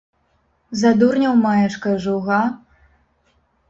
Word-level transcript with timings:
За 0.81 0.93
дурняў 1.03 1.33
маеш, 1.45 1.79
кажу, 1.87 2.19
га? 2.29 2.43